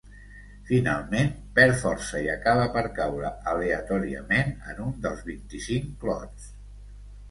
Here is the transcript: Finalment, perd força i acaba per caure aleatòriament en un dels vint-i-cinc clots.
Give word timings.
Finalment, 0.69 1.29
perd 1.59 1.77
força 1.83 2.23
i 2.25 2.31
acaba 2.37 2.65
per 2.79 2.85
caure 2.97 3.33
aleatòriament 3.55 4.53
en 4.75 4.85
un 4.91 5.01
dels 5.09 5.27
vint-i-cinc 5.33 5.99
clots. 6.05 6.55